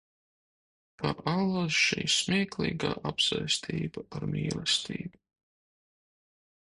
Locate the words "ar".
4.21-4.27